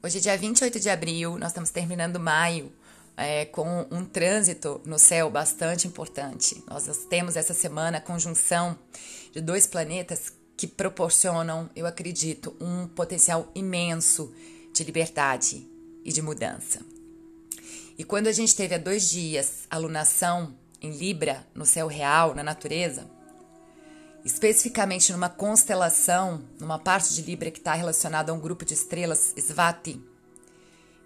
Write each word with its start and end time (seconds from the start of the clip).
Hoje 0.00 0.18
é 0.18 0.20
dia 0.20 0.38
28 0.38 0.78
de 0.78 0.88
abril, 0.88 1.36
nós 1.38 1.48
estamos 1.48 1.70
terminando 1.70 2.20
maio 2.20 2.72
é, 3.16 3.46
com 3.46 3.84
um 3.90 4.04
trânsito 4.04 4.80
no 4.84 4.96
céu 4.96 5.28
bastante 5.28 5.88
importante. 5.88 6.62
Nós 6.70 6.86
temos 7.10 7.34
essa 7.34 7.52
semana 7.52 7.98
a 7.98 8.00
conjunção 8.00 8.78
de 9.32 9.40
dois 9.40 9.66
planetas 9.66 10.32
que 10.56 10.68
proporcionam, 10.68 11.68
eu 11.74 11.84
acredito, 11.84 12.56
um 12.60 12.86
potencial 12.86 13.50
imenso 13.56 14.32
de 14.72 14.84
liberdade 14.84 15.66
e 16.04 16.12
de 16.12 16.22
mudança. 16.22 16.78
E 17.98 18.04
quando 18.04 18.28
a 18.28 18.32
gente 18.32 18.54
teve 18.54 18.76
há 18.76 18.78
dois 18.78 19.10
dias 19.10 19.66
a 19.68 19.78
lunação 19.78 20.54
em 20.80 20.92
Libra, 20.92 21.44
no 21.52 21.66
céu 21.66 21.88
real, 21.88 22.36
na 22.36 22.44
natureza, 22.44 23.10
especificamente 24.24 25.12
numa 25.12 25.28
constelação, 25.28 26.42
numa 26.58 26.78
parte 26.78 27.14
de 27.14 27.22
Libra 27.22 27.50
que 27.50 27.58
está 27.58 27.74
relacionada 27.74 28.32
a 28.32 28.34
um 28.34 28.40
grupo 28.40 28.64
de 28.64 28.74
estrelas, 28.74 29.34
Svati, 29.38 30.02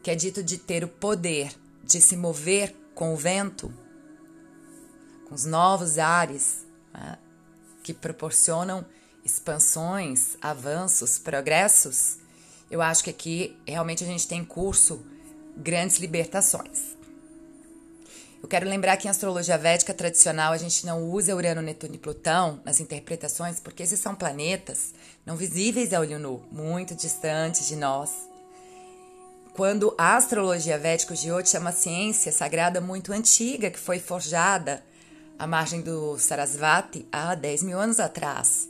que 0.03 0.11
é 0.11 0.15
dito 0.15 0.43
de 0.43 0.59
ter 0.59 0.85
o 0.85 0.89
poder 0.89 1.55
de 1.85 2.01
se 2.01 2.17
mover 2.17 2.75
com 2.95 3.13
o 3.13 3.17
vento, 3.17 3.73
com 5.29 5.35
os 5.35 5.45
novos 5.45 5.99
ares, 5.99 6.67
né, 6.93 7.19
que 7.83 7.93
proporcionam 7.93 8.85
expansões, 9.25 10.37
avanços, 10.41 11.19
progressos, 11.19 12.19
eu 12.73 12.81
acho 12.81 13.05
que 13.05 13.11
aqui 13.11 13.57
realmente 13.67 14.03
a 14.03 14.07
gente 14.07 14.27
tem 14.27 14.41
em 14.41 14.45
curso 14.45 15.05
grandes 15.55 15.99
libertações. 15.99 16.97
Eu 18.43 18.49
quero 18.49 18.69
lembrar 18.69 18.97
que 18.97 19.07
em 19.07 19.11
astrologia 19.11 19.57
védica 19.57 19.95
tradicional 19.95 20.53
a 20.53 20.57
gente 20.57 20.85
não 20.85 21.05
usa 21.05 21.35
Urano, 21.35 21.63
Netuno 21.63 21.95
e 21.95 21.99
Plutão 21.99 22.61
nas 22.65 22.81
interpretações 22.81 23.61
porque 23.61 23.85
esses 23.85 24.01
são 24.01 24.17
planetas 24.17 24.93
não 25.25 25.37
visíveis 25.37 25.93
a 25.93 26.01
olho 26.01 26.19
nu, 26.19 26.43
muito 26.51 26.93
distantes 26.93 27.69
de 27.69 27.77
nós. 27.77 28.11
Quando 29.55 29.95
a 29.97 30.17
astrologia 30.17 30.77
védica, 30.77 31.13
o 31.13 31.17
Jyoti 31.17 31.57
é 31.57 31.61
uma 31.61 31.71
ciência 31.71 32.33
sagrada 32.33 32.81
muito 32.81 33.13
antiga 33.13 33.71
que 33.71 33.79
foi 33.79 34.01
forjada 34.01 34.83
à 35.39 35.47
margem 35.47 35.81
do 35.81 36.19
Sarasvati 36.19 37.07
há 37.13 37.37
10 37.37 37.63
mil 37.63 37.79
anos 37.79 38.01
atrás. 38.01 38.69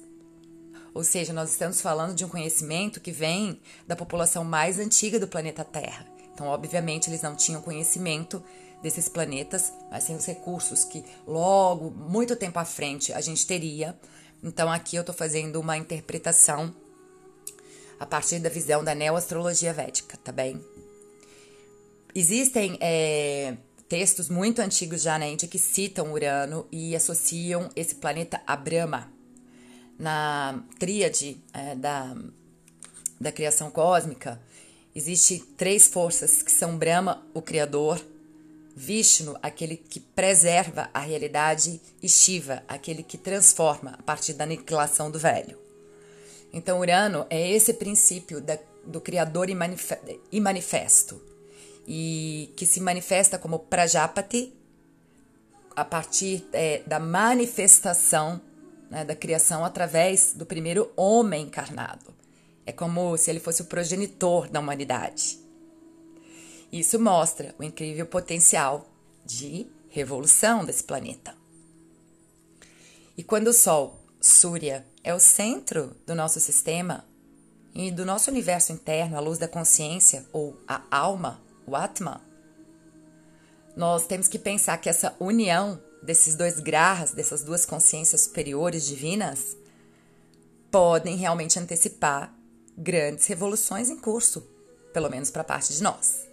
Ou 0.93 1.03
seja, 1.03 1.33
nós 1.33 1.50
estamos 1.50 1.81
falando 1.81 2.15
de 2.15 2.25
um 2.25 2.28
conhecimento 2.28 3.00
que 3.00 3.11
vem 3.11 3.59
da 3.87 3.97
população 3.97 4.45
mais 4.45 4.78
antiga 4.78 5.19
do 5.19 5.27
planeta 5.27 5.65
Terra. 5.65 6.06
Então, 6.34 6.47
obviamente, 6.47 7.09
eles 7.09 7.23
não 7.23 7.34
tinham 7.34 7.62
conhecimento 7.62 8.43
desses 8.83 9.08
planetas, 9.08 9.72
mas 9.91 10.05
sem 10.05 10.16
os 10.16 10.27
recursos 10.27 10.84
que 10.84 11.05
logo, 11.27 11.91
muito 11.91 12.34
tempo 12.34 12.58
à 12.58 12.64
frente, 12.64 13.12
a 13.12 13.20
gente 13.20 13.47
teria. 13.47 13.97
Então 14.42 14.70
aqui 14.70 14.97
eu 14.97 15.02
estou 15.02 15.14
fazendo 15.14 15.61
uma 15.61 15.77
interpretação 15.77 16.75
a 17.98 18.05
partir 18.05 18.41
da 18.41 18.48
visão 18.48 18.83
da 18.83 18.94
neoastrologia 18.94 19.72
védica, 19.72 20.16
tá 20.16 20.33
bem? 20.33 20.60
Existem 22.12 22.77
é, 22.80 23.56
textos 23.88 24.28
muito 24.28 24.60
antigos 24.60 25.03
já 25.03 25.19
na 25.19 25.27
Índia 25.27 25.47
que 25.47 25.58
citam 25.58 26.12
Urano 26.12 26.66
e 26.72 26.97
associam 26.97 27.70
esse 27.77 27.94
planeta 27.94 28.42
a 28.47 28.56
Brahma. 28.56 29.12
Na 29.98 30.64
tríade 30.78 31.41
é, 31.53 31.77
da, 31.77 32.16
da 33.20 33.30
criação 33.30 33.70
cósmica, 33.70 34.42
existe 34.94 35.38
três 35.56 35.86
forças 35.86 36.42
que 36.42 36.50
são 36.50 36.77
Brahma, 36.77 37.25
o 37.33 37.41
Criador, 37.41 38.05
Vishnu, 38.75 39.37
aquele 39.42 39.77
que 39.77 40.01
preserva 40.01 40.89
a 40.92 41.01
realidade, 41.01 41.81
e 42.03 42.09
Shiva, 42.09 42.62
aquele 42.67 43.03
que 43.03 43.19
transforma 43.19 43.97
a 43.98 44.03
partir 44.03 44.33
da 44.33 44.45
aniquilação 44.45 45.11
do 45.11 45.19
velho. 45.19 45.59
Então, 46.53 46.81
Urano 46.81 47.27
é 47.31 47.50
esse 47.50 47.75
princípio 47.75 48.41
da, 48.41 48.59
do 48.87 49.00
Criador 49.00 49.48
e, 49.50 49.56
e 50.31 50.41
manifesto, 50.41 51.23
e 51.87 52.53
que 52.56 52.67
se 52.67 52.81
manifesta 52.81 53.39
como 53.39 53.59
Prajapati 53.59 54.53
a 55.75 55.84
partir 55.84 56.47
é, 56.53 56.83
da 56.87 56.98
manifestação 56.98 58.41
né, 58.93 59.06
da 59.06 59.16
criação 59.16 59.65
através 59.65 60.34
do 60.34 60.44
primeiro 60.44 60.93
homem 60.94 61.44
encarnado. 61.44 62.15
É 62.66 62.72
como 62.72 63.16
se 63.16 63.31
ele 63.31 63.41
fosse 63.41 63.62
o 63.62 63.65
progenitor 63.65 64.49
da 64.50 64.60
humanidade. 64.60 65.41
Isso 66.72 66.99
mostra 66.99 67.55
o 67.59 67.62
incrível 67.62 68.06
potencial 68.06 68.88
de 69.27 69.66
revolução 69.91 70.65
desse 70.65 70.83
planeta. 70.83 71.34
E 73.15 73.22
quando 73.22 73.49
o 73.49 73.53
Sol, 73.53 74.00
Surya, 74.19 74.87
é 75.05 75.15
o 75.15 75.21
centro 75.21 75.94
do 76.06 76.15
nosso 76.15 76.41
sistema 76.41 77.05
e 77.75 77.91
do 77.91 78.06
nosso 78.06 78.31
universo 78.31 78.72
interno, 78.72 79.19
a 79.19 79.21
luz 79.21 79.38
da 79.38 79.47
consciência 79.47 80.25
ou 80.33 80.59
a 80.66 80.83
alma, 80.91 81.43
o 81.66 81.77
Atma, 81.77 82.22
nós 83.77 84.06
temos 84.06 84.27
que 84.27 84.39
pensar 84.39 84.78
que 84.78 84.89
essa 84.89 85.15
união 85.21 85.78
desses 86.03 86.34
dois 86.34 86.59
grahas, 86.59 87.12
dessas 87.12 87.44
duas 87.44 87.66
consciências 87.66 88.22
superiores 88.22 88.87
divinas, 88.87 89.59
podem 90.71 91.16
realmente 91.16 91.59
antecipar 91.59 92.34
grandes 92.78 93.27
revoluções 93.27 93.91
em 93.91 93.99
curso, 93.99 94.41
pelo 94.94 95.10
menos 95.10 95.31
para 95.31 95.44
parte 95.44 95.75
de 95.75 95.83
nós 95.83 96.31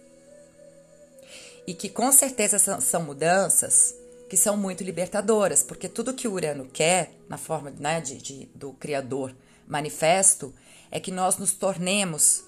e 1.66 1.74
que 1.74 1.88
com 1.88 2.10
certeza 2.12 2.58
são, 2.80 3.02
mudanças 3.02 3.94
que 4.28 4.36
são 4.36 4.56
muito 4.56 4.82
libertadoras, 4.84 5.62
porque 5.62 5.88
tudo 5.88 6.14
que 6.14 6.28
o 6.28 6.32
Urano 6.32 6.68
quer, 6.72 7.12
na 7.28 7.36
forma 7.36 7.70
né, 7.78 8.00
de, 8.00 8.16
de, 8.16 8.48
do 8.54 8.72
Criador 8.74 9.34
manifesto, 9.66 10.54
é 10.90 10.98
que 10.98 11.10
nós 11.10 11.36
nos 11.36 11.52
tornemos 11.52 12.44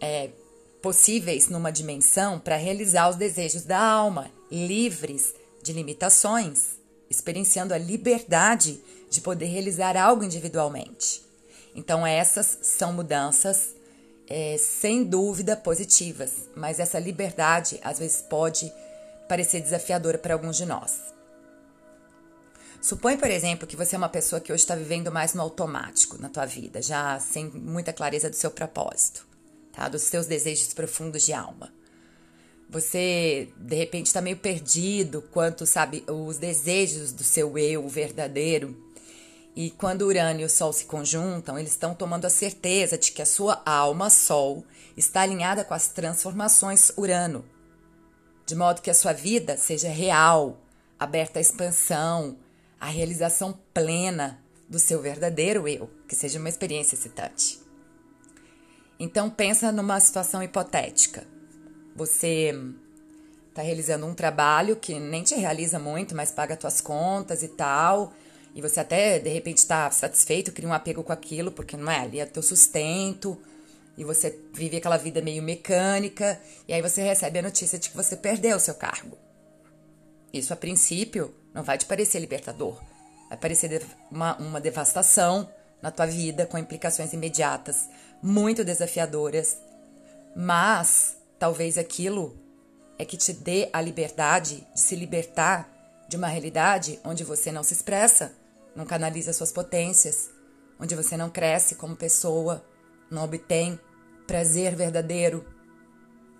é, 0.00 0.30
possíveis 0.82 1.48
numa 1.48 1.72
dimensão 1.72 2.38
para 2.38 2.56
realizar 2.56 3.08
os 3.08 3.16
desejos 3.16 3.64
da 3.64 3.78
alma, 3.78 4.30
livres 4.50 5.34
de 5.62 5.72
limitações, 5.72 6.78
experienciando 7.10 7.74
a 7.74 7.78
liberdade 7.78 8.80
de 9.10 9.20
poder 9.20 9.46
realizar 9.46 9.96
algo 9.96 10.22
individualmente. 10.22 11.22
Então, 11.74 12.06
essas 12.06 12.58
são 12.62 12.92
mudanças 12.92 13.74
é, 14.28 14.56
sem 14.58 15.04
dúvida 15.04 15.56
positivas, 15.56 16.48
mas 16.54 16.78
essa 16.78 16.98
liberdade 16.98 17.80
às 17.82 17.98
vezes 17.98 18.20
pode 18.20 18.70
parecer 19.28 19.60
desafiadora 19.60 20.18
para 20.18 20.34
alguns 20.34 20.56
de 20.56 20.66
nós. 20.66 21.14
Supõe, 22.80 23.16
por 23.16 23.30
exemplo, 23.30 23.66
que 23.66 23.76
você 23.76 23.96
é 23.96 23.98
uma 23.98 24.08
pessoa 24.08 24.40
que 24.40 24.52
hoje 24.52 24.62
está 24.62 24.76
vivendo 24.76 25.10
mais 25.10 25.34
no 25.34 25.42
automático 25.42 26.20
na 26.20 26.28
tua 26.28 26.46
vida, 26.46 26.80
já 26.80 27.18
sem 27.18 27.46
muita 27.46 27.92
clareza 27.92 28.30
do 28.30 28.36
seu 28.36 28.50
propósito, 28.50 29.26
tá? 29.72 29.88
dos 29.88 30.02
seus 30.02 30.26
desejos 30.26 30.72
profundos 30.72 31.24
de 31.24 31.32
alma. 31.32 31.72
Você, 32.70 33.48
de 33.56 33.74
repente, 33.74 34.06
está 34.06 34.20
meio 34.20 34.36
perdido 34.36 35.22
quanto, 35.32 35.64
sabe, 35.66 36.04
os 36.06 36.36
desejos 36.36 37.12
do 37.12 37.24
seu 37.24 37.56
eu 37.56 37.88
verdadeiro 37.88 38.76
e 39.58 39.70
quando 39.72 40.02
Urano 40.02 40.38
e 40.38 40.44
o 40.44 40.48
Sol 40.48 40.72
se 40.72 40.84
conjuntam, 40.84 41.58
eles 41.58 41.72
estão 41.72 41.92
tomando 41.92 42.26
a 42.26 42.30
certeza 42.30 42.96
de 42.96 43.10
que 43.10 43.20
a 43.20 43.26
sua 43.26 43.60
alma, 43.66 44.08
Sol, 44.08 44.64
está 44.96 45.22
alinhada 45.22 45.64
com 45.64 45.74
as 45.74 45.88
transformações 45.88 46.92
Urano, 46.96 47.44
de 48.46 48.54
modo 48.54 48.80
que 48.80 48.88
a 48.88 48.94
sua 48.94 49.12
vida 49.12 49.56
seja 49.56 49.88
real, 49.88 50.60
aberta 50.96 51.40
à 51.40 51.42
expansão, 51.42 52.38
à 52.80 52.86
realização 52.86 53.58
plena 53.74 54.40
do 54.68 54.78
seu 54.78 55.02
verdadeiro 55.02 55.66
eu, 55.66 55.90
que 56.06 56.14
seja 56.14 56.38
uma 56.38 56.48
experiência 56.48 56.94
excitante. 56.94 57.58
Então 58.96 59.28
pensa 59.28 59.72
numa 59.72 59.98
situação 59.98 60.40
hipotética. 60.40 61.26
Você 61.96 62.54
está 63.48 63.60
realizando 63.60 64.06
um 64.06 64.14
trabalho 64.14 64.76
que 64.76 65.00
nem 65.00 65.24
te 65.24 65.34
realiza 65.34 65.80
muito, 65.80 66.14
mas 66.14 66.30
paga 66.30 66.56
tuas 66.56 66.80
contas 66.80 67.42
e 67.42 67.48
tal 67.48 68.12
e 68.54 68.60
você 68.60 68.80
até 68.80 69.18
de 69.18 69.28
repente 69.28 69.58
está 69.58 69.90
satisfeito, 69.90 70.52
cria 70.52 70.68
um 70.68 70.72
apego 70.72 71.02
com 71.02 71.12
aquilo, 71.12 71.52
porque 71.52 71.76
não 71.76 71.90
é 71.90 72.00
ali 72.00 72.20
é 72.20 72.26
teu 72.26 72.42
sustento, 72.42 73.40
e 73.96 74.04
você 74.04 74.38
vive 74.52 74.76
aquela 74.76 74.96
vida 74.96 75.20
meio 75.20 75.42
mecânica, 75.42 76.40
e 76.66 76.72
aí 76.72 76.80
você 76.80 77.02
recebe 77.02 77.38
a 77.38 77.42
notícia 77.42 77.78
de 77.78 77.90
que 77.90 77.96
você 77.96 78.16
perdeu 78.16 78.56
o 78.56 78.60
seu 78.60 78.74
cargo. 78.74 79.16
Isso 80.32 80.52
a 80.52 80.56
princípio 80.56 81.34
não 81.52 81.62
vai 81.62 81.78
te 81.78 81.86
parecer 81.86 82.18
libertador, 82.18 82.80
vai 83.28 83.38
parecer 83.38 83.84
uma, 84.10 84.36
uma 84.36 84.60
devastação 84.60 85.48
na 85.82 85.90
tua 85.90 86.06
vida 86.06 86.46
com 86.46 86.58
implicações 86.58 87.12
imediatas 87.12 87.88
muito 88.22 88.64
desafiadoras, 88.64 89.56
mas 90.34 91.16
talvez 91.38 91.78
aquilo 91.78 92.36
é 92.98 93.04
que 93.04 93.16
te 93.16 93.32
dê 93.32 93.68
a 93.72 93.80
liberdade 93.80 94.66
de 94.74 94.80
se 94.80 94.96
libertar 94.96 95.77
de 96.08 96.16
uma 96.16 96.26
realidade 96.26 96.98
onde 97.04 97.22
você 97.22 97.52
não 97.52 97.62
se 97.62 97.74
expressa, 97.74 98.32
não 98.74 98.86
canaliza 98.86 99.32
suas 99.32 99.52
potências, 99.52 100.30
onde 100.80 100.94
você 100.94 101.16
não 101.16 101.28
cresce 101.28 101.74
como 101.74 101.94
pessoa, 101.94 102.64
não 103.10 103.24
obtém 103.24 103.78
prazer 104.26 104.74
verdadeiro, 104.74 105.44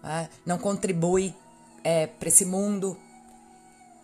né? 0.03 0.29
não 0.45 0.59
contribui 0.59 1.35
é, 1.85 2.07
para 2.07 2.29
esse 2.29 2.45
mundo. 2.45 2.97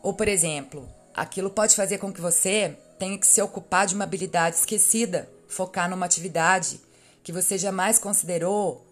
Ou, 0.02 0.12
por 0.12 0.28
exemplo, 0.28 0.88
aquilo 1.14 1.50
pode 1.50 1.74
fazer 1.74 1.98
com 1.98 2.12
que 2.12 2.20
você 2.20 2.76
tenha 2.98 3.18
que 3.18 3.26
se 3.26 3.40
ocupar 3.40 3.86
de 3.86 3.94
uma 3.94 4.04
habilidade 4.04 4.56
esquecida, 4.56 5.28
focar 5.48 5.88
numa 5.88 6.06
atividade 6.06 6.80
que 7.22 7.32
você 7.32 7.56
jamais 7.56 7.98
considerou 7.98 8.86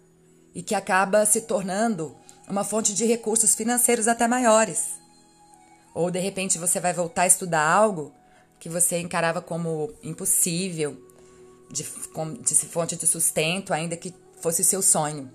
e 0.55 0.63
que 0.63 0.75
acaba 0.75 1.27
se 1.27 1.43
tornando 1.43 2.17
uma 2.49 2.65
fonte 2.65 2.95
de 2.95 3.05
recursos 3.05 3.55
financeiros 3.55 4.09
até 4.09 4.27
maiores. 4.27 5.02
Ou 5.95 6.11
de 6.11 6.19
repente 6.19 6.59
você 6.59 6.81
vai 6.81 6.93
voltar 6.93 7.23
a 7.23 7.27
estudar 7.27 7.63
algo 7.63 8.13
que 8.59 8.69
você 8.69 8.99
encarava 8.99 9.43
como 9.43 9.93
impossível, 10.03 10.97
de, 11.71 11.83
de 11.83 12.55
fonte 12.55 12.97
de 12.97 13.07
sustento, 13.07 13.73
ainda 13.73 13.97
que 13.97 14.15
fosse 14.41 14.63
o 14.63 14.65
seu 14.65 14.83
sonho. 14.83 15.31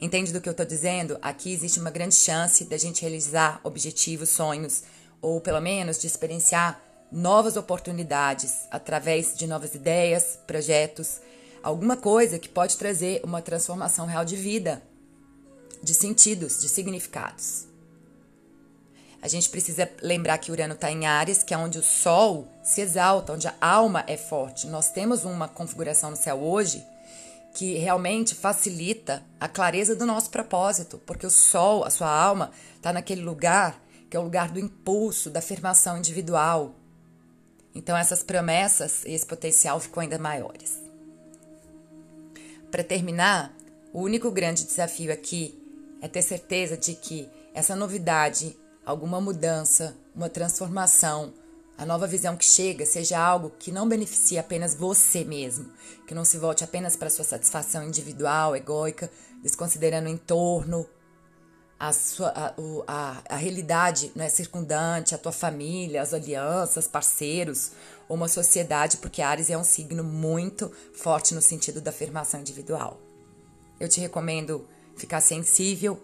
Entende 0.00 0.32
do 0.32 0.40
que 0.40 0.48
eu 0.48 0.52
estou 0.52 0.66
dizendo? 0.66 1.16
Aqui 1.22 1.52
existe 1.52 1.78
uma 1.78 1.90
grande 1.90 2.14
chance 2.14 2.64
da 2.64 2.76
gente 2.76 3.00
realizar 3.02 3.60
objetivos, 3.62 4.28
sonhos, 4.28 4.82
ou 5.22 5.40
pelo 5.40 5.60
menos 5.60 5.98
de 5.98 6.06
experienciar 6.06 6.82
novas 7.10 7.56
oportunidades 7.56 8.66
através 8.70 9.36
de 9.36 9.46
novas 9.46 9.74
ideias, 9.74 10.38
projetos, 10.46 11.20
alguma 11.62 11.96
coisa 11.96 12.38
que 12.38 12.48
pode 12.48 12.76
trazer 12.76 13.22
uma 13.24 13.40
transformação 13.40 14.04
real 14.04 14.24
de 14.24 14.36
vida, 14.36 14.82
de 15.82 15.94
sentidos, 15.94 16.60
de 16.60 16.68
significados. 16.68 17.66
A 19.24 19.28
gente 19.28 19.48
precisa 19.48 19.90
lembrar 20.02 20.36
que 20.36 20.52
Urano 20.52 20.74
está 20.74 20.90
em 20.90 21.06
Ares, 21.06 21.42
que 21.42 21.54
é 21.54 21.56
onde 21.56 21.78
o 21.78 21.82
Sol 21.82 22.46
se 22.62 22.82
exalta, 22.82 23.32
onde 23.32 23.48
a 23.48 23.54
alma 23.58 24.04
é 24.06 24.18
forte. 24.18 24.66
Nós 24.66 24.90
temos 24.90 25.24
uma 25.24 25.48
configuração 25.48 26.10
no 26.10 26.16
céu 26.16 26.42
hoje 26.42 26.84
que 27.54 27.72
realmente 27.78 28.34
facilita 28.34 29.22
a 29.40 29.48
clareza 29.48 29.96
do 29.96 30.04
nosso 30.04 30.28
propósito, 30.28 31.00
porque 31.06 31.26
o 31.26 31.30
Sol, 31.30 31.84
a 31.84 31.88
sua 31.88 32.10
alma, 32.10 32.50
está 32.76 32.92
naquele 32.92 33.22
lugar 33.22 33.82
que 34.10 34.16
é 34.18 34.20
o 34.20 34.24
lugar 34.24 34.50
do 34.50 34.60
impulso, 34.60 35.30
da 35.30 35.38
afirmação 35.38 35.96
individual. 35.96 36.74
Então, 37.74 37.96
essas 37.96 38.22
promessas 38.22 39.04
e 39.06 39.12
esse 39.12 39.24
potencial 39.24 39.80
ficam 39.80 40.02
ainda 40.02 40.18
maiores. 40.18 40.78
Para 42.70 42.84
terminar, 42.84 43.56
o 43.90 44.02
único 44.02 44.30
grande 44.30 44.64
desafio 44.64 45.10
aqui 45.10 45.58
é 46.02 46.08
ter 46.08 46.20
certeza 46.20 46.76
de 46.76 46.92
que 46.94 47.26
essa 47.54 47.74
novidade, 47.74 48.54
alguma 48.84 49.20
mudança, 49.20 49.96
uma 50.14 50.28
transformação, 50.28 51.32
a 51.76 51.84
nova 51.84 52.06
visão 52.06 52.36
que 52.36 52.44
chega 52.44 52.86
seja 52.86 53.18
algo 53.18 53.50
que 53.58 53.72
não 53.72 53.88
beneficie 53.88 54.38
apenas 54.38 54.74
você 54.74 55.24
mesmo, 55.24 55.72
que 56.06 56.14
não 56.14 56.24
se 56.24 56.38
volte 56.38 56.62
apenas 56.62 56.94
para 56.94 57.10
sua 57.10 57.24
satisfação 57.24 57.82
individual, 57.82 58.54
egóica, 58.54 59.10
desconsiderando 59.42 60.08
o 60.08 60.12
entorno, 60.12 60.86
a, 61.78 61.92
sua, 61.92 62.28
a, 62.28 62.54
a, 62.86 63.22
a 63.28 63.36
realidade 63.36 64.12
né, 64.14 64.28
circundante, 64.28 65.14
a 65.14 65.18
tua 65.18 65.32
família, 65.32 66.00
as 66.00 66.14
alianças, 66.14 66.86
parceiros, 66.86 67.72
ou 68.08 68.16
uma 68.16 68.28
sociedade, 68.28 68.98
porque 68.98 69.20
Ares 69.20 69.50
é 69.50 69.58
um 69.58 69.64
signo 69.64 70.04
muito 70.04 70.70
forte 70.94 71.34
no 71.34 71.42
sentido 71.42 71.80
da 71.80 71.90
afirmação 71.90 72.40
individual. 72.40 73.00
Eu 73.80 73.88
te 73.88 74.00
recomendo 74.00 74.68
ficar 74.96 75.20
sensível, 75.20 76.00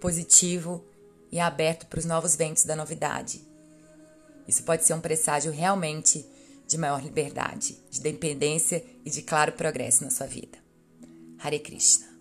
positivo 0.00 0.82
e 1.32 1.40
aberto 1.40 1.86
para 1.86 1.98
os 1.98 2.04
novos 2.04 2.36
ventos 2.36 2.64
da 2.64 2.76
novidade. 2.76 3.40
Isso 4.46 4.62
pode 4.62 4.84
ser 4.84 4.92
um 4.92 5.00
presságio 5.00 5.50
realmente 5.50 6.24
de 6.68 6.76
maior 6.76 7.02
liberdade, 7.02 7.78
de 7.90 8.00
dependência 8.00 8.84
e 9.04 9.10
de 9.10 9.22
claro 9.22 9.52
progresso 9.52 10.04
na 10.04 10.10
sua 10.10 10.26
vida. 10.26 10.58
Hare 11.38 11.58
Krishna. 11.58 12.11